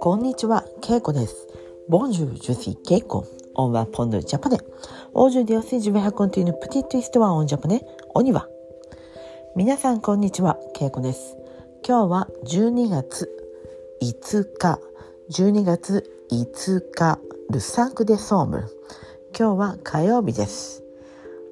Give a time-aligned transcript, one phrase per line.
[0.00, 1.46] こんにちは、けいこです。
[1.86, 4.58] ボンジュジュシーケイコ、オンワポンドジャパネ。
[5.12, 7.82] オージュディオシジュメハコンティーヌプティットイストオンジャパネ、
[8.14, 8.48] オニワ。
[9.54, 11.36] みさん、こんにちは、けいこです。
[11.86, 13.30] 今日は12月
[14.00, 14.80] 5日、
[15.30, 17.18] 12月5日、
[17.50, 18.64] ルサンクデソーム。
[19.38, 20.82] 今日は火曜日です。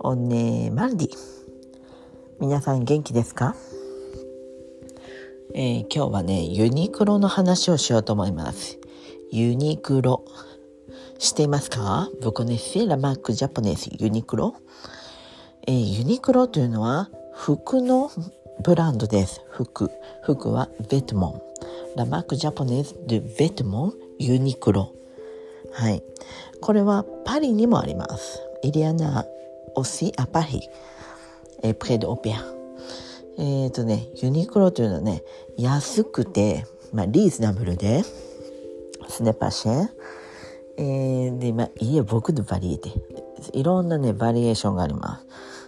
[0.00, 1.08] オンネマルデ。
[2.60, 3.54] さん、元気ですか？
[5.58, 8.78] えー、今日はね、ユニクロの話をしようと思います。
[9.30, 10.22] ユニクロ。
[11.18, 12.10] 知っていますか？
[12.20, 14.54] 僕ね、セラマックジャポネスユニクロ？
[15.66, 18.10] えー、ユニクロというのは服の
[18.62, 19.40] ブランドです。
[19.48, 19.90] 服。
[20.22, 21.40] 服はベトモン。
[21.96, 24.92] ラマックジャポネスでベトモンユニクロ。
[25.72, 26.02] はい。
[26.60, 28.42] これはパリにもあります。
[28.62, 29.24] イリアナ・
[29.74, 30.68] オシ・アパリ。
[31.62, 32.55] えー、プレド・オペア。
[33.38, 35.22] えっ、ー、とね、ユニクロというのはね、
[35.56, 38.02] 安くて、まあ、リーズナブルで、
[39.08, 39.88] スネパシェ、
[40.78, 42.92] えー、で、まあ、いえ、僕のバリエティ。
[43.52, 45.20] いろんなね、バリエーションがありま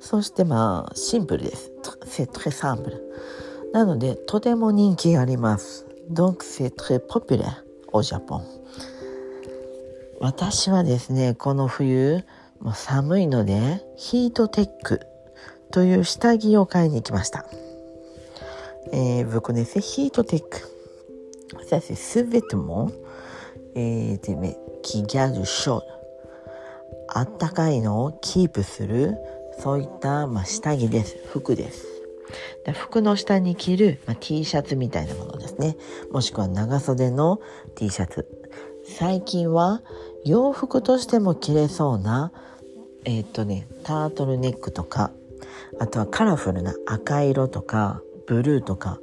[0.00, 0.08] す。
[0.08, 1.70] そしてまあ、シンプルです。
[2.06, 3.12] セトレサンプル。
[3.72, 5.86] なので、とても人気があります。
[6.10, 8.42] Donc, c'est très populaire au Japon.
[10.20, 12.24] 私はですね、この冬、
[12.60, 15.00] もう寒いので、ヒートテック
[15.72, 17.44] という下着を買いに行きました。
[18.92, 20.64] えー、vous connaissez Heattech
[21.68, 22.90] Ça c'est ce vêtement
[23.74, 24.20] et,
[24.82, 25.82] qui garde chaud
[27.08, 29.16] あったかいのをキープする
[29.58, 31.86] そういった、まあ、下着です服です
[32.64, 35.76] で服の下に着る、まあ、T シャツみたいなものですね
[36.10, 37.40] もしくは長袖の
[37.74, 38.26] T シャツ
[38.84, 39.82] 最近は
[40.24, 42.32] 洋服としても着れそうな
[43.04, 45.10] えーっ、とねタートルネックとか
[45.80, 49.00] あとはカラフルな赤色とかブルーとか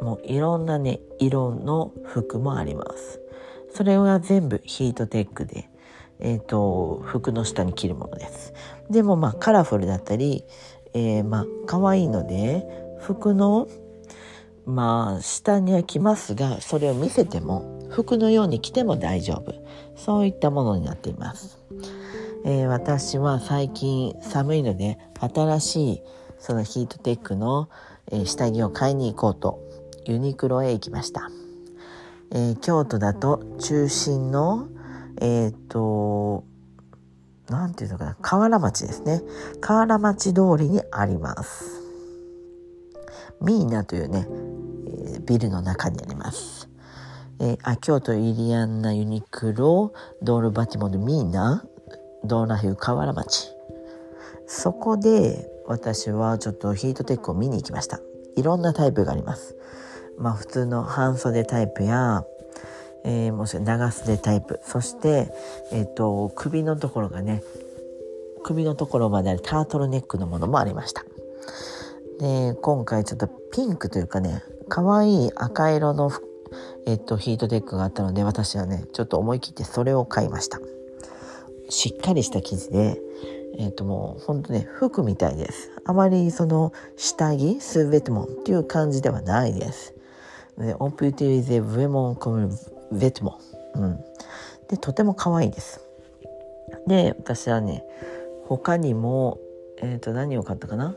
[0.00, 3.20] もういろんなね色の服もあります。
[3.74, 5.70] それは全部ヒートテックで
[6.18, 8.52] えっ、ー、と服の下に着るものです。
[8.90, 10.44] でもまあカラフルだったり、
[10.94, 12.66] えー、まあ可愛いので
[13.00, 13.68] 服の
[14.66, 19.54] まあ下には着ますがそれを見せても服のように着ても大丈夫。
[19.96, 21.58] そういったものになっています。
[22.44, 26.02] えー、私は最近寒いので新しい
[26.38, 27.68] そのヒートテックの、
[28.10, 29.60] えー、下着を買いに行こうと
[30.04, 31.30] ユニクロへ行きました、
[32.30, 34.68] えー、京都だと中心の
[35.20, 36.44] えっ、と
[37.48, 39.20] なんていうのかな河原町ですね。
[39.60, 41.82] 河原町通りにあります。
[43.40, 44.26] ミーナというね、
[45.16, 46.68] えビルの中にあります。
[47.40, 49.92] えー、あ京都イリアンナユニクロ
[50.22, 51.64] ドールバティモンドミーナ
[52.24, 53.50] ドーナヒュー河原町。
[54.46, 58.00] そこで私はちょっとヒートテックを見に行きました。
[58.36, 59.56] いろんなタイプがあります。
[60.18, 62.24] まあ普通の半袖タイプや、
[63.04, 64.60] えー、もし長袖タイプ。
[64.64, 65.32] そして
[65.72, 67.42] えっ、ー、と首のところがね
[68.44, 71.04] 首のところまであるタートルネックのものもありました。
[72.20, 76.12] で今回ちょっとピンクというかね可愛い赤色の
[76.86, 80.60] えっ、ー、とヒートテックがあったので私はねちょっと思い切ってそれを買いました。
[81.70, 83.00] しっかりした生地で、
[83.58, 85.70] えっ、ー、ともうほんとね、服みたいです。
[85.84, 89.94] あまりその下着、スーベトモンっていう感じではないです。
[90.58, 92.50] で、オンプティリゼ・ヴェモン・コム・
[92.92, 93.38] ベトモ
[93.76, 93.80] ン。
[93.80, 94.04] うん。
[94.68, 95.80] で、とても可愛いです。
[96.86, 97.84] で、私はね、
[98.46, 99.38] 他にも、
[99.78, 100.94] えっ、ー、と、何を買ったかな？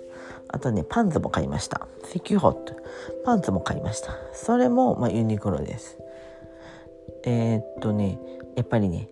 [0.47, 1.87] あとね、パンツも買いました。
[2.03, 2.75] セキュホット。
[3.23, 4.11] パンツも買いました。
[4.33, 5.97] それも、まあ、ユニクロです。
[7.23, 8.19] えー、っとね、
[8.55, 9.09] やっぱりね、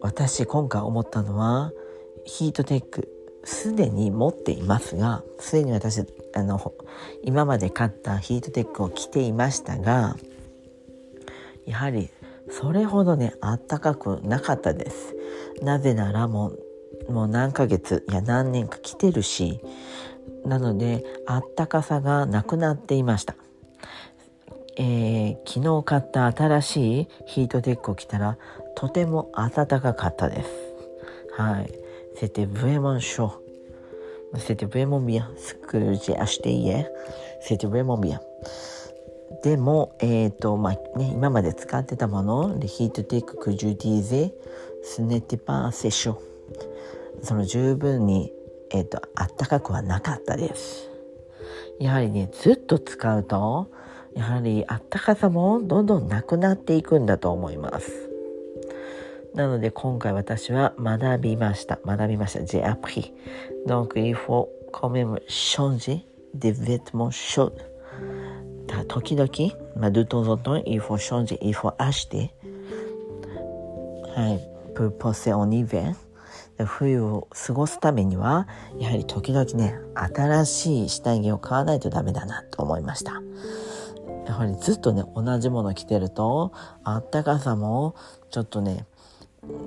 [0.00, 1.72] 私今回思ったのは
[2.28, 3.08] ヒートテック
[3.42, 6.74] すでに持っていますがすでに私あの
[7.24, 10.14] 今まで買ったヒートテックを着ていましたが
[11.64, 12.10] やはり
[12.50, 15.16] それほどねあったかくなかったです
[15.62, 16.50] なぜならも
[17.08, 19.60] うもう何ヶ月いや何年か着てるし
[20.44, 23.34] なのであったかさがなくなっていました
[24.76, 28.38] えー、昨日買った新しいヒートテックを着たら
[28.76, 30.50] とても暖かかったです。
[31.36, 31.87] はい。
[32.18, 33.30] c'était vraiment chaud.
[34.34, 35.06] C'était vraiment ん
[39.42, 44.34] でも、えーとまあね、今まで使ってたもの、ヒートテッくじゅーティーゼ、
[44.82, 46.10] スネティパーセシ。
[47.22, 48.32] その十分に、
[48.70, 50.90] えー、とあったかくはなかったです。
[51.78, 53.68] やはりね、ずっと使うと、
[54.14, 58.07] やはりあったかさもどんどんなくなっていくんだと思います。
[59.38, 61.78] なので今回私は学びました。
[61.86, 62.40] 学びました。
[62.40, 63.12] J'ai appris.
[63.68, 66.04] Donc il faut quand même changer
[66.34, 67.52] des vêtements chauds.
[68.88, 69.28] 時々、
[69.76, 72.30] まあ、de temps en temps, il faut changer, il faut acheter.
[74.16, 74.40] はい、
[74.74, 75.94] pour passer en hiver.
[76.64, 78.48] 冬を過ごすためには、
[78.80, 83.22] やはり時々ね、新しい下着を買わないとダメだなと思いました。
[84.26, 86.50] やはりずっとね、同じもの着てると、
[86.82, 87.94] あったかさも
[88.30, 88.84] ちょっとね、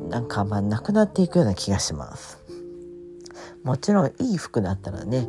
[0.09, 2.39] なんかまなくなっていくような気がします。
[3.63, 5.27] もちろんいい服だったらね、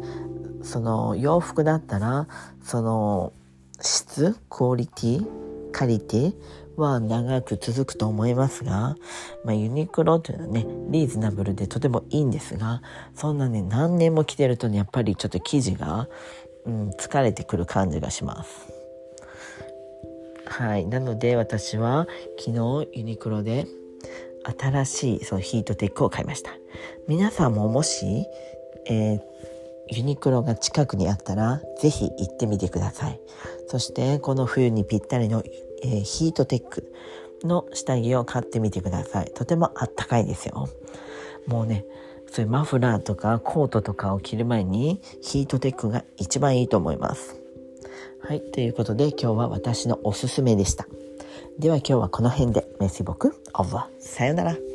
[0.63, 2.29] その洋服だったら、
[2.63, 3.33] その
[3.81, 5.27] 質、クオリティ、
[5.73, 6.35] カリティ
[6.77, 8.97] は長く続くと思いますが、
[9.45, 12.83] まあ、ユニクロというのはね、リーズナブルでとてもいいんですが、
[13.15, 16.09] そんなね、何年も着てるとね、やっぱりちょっと生地が、
[16.65, 18.73] うん、疲れてくる感じがします。
[20.47, 20.87] はい。
[20.87, 22.07] なので私は
[22.39, 22.51] 昨
[22.85, 23.67] 日ユニクロで
[24.45, 26.51] 新しいそのヒートテックを買いました。
[27.09, 28.27] 皆さんももし、
[28.87, 29.21] えー、
[29.89, 33.21] ユニクロが近くにあったらぜひ行ってみてください。
[33.69, 35.43] そしてこの冬にぴったりの、
[35.83, 36.93] えー、ヒートテック
[37.45, 39.33] の下着を買ってみてください。
[39.35, 40.69] とてもあったかいですよ。
[41.47, 41.85] もうね、
[42.31, 47.37] そういうマフラーとかコートとかを着る前にヒートテックが一番いいと思います。
[48.21, 50.87] はい、ということで今日は私のおすすめでした。
[51.59, 52.67] では今日はこの辺で。
[52.81, 53.77] メシボク、オブ。
[54.01, 54.72] さよなら。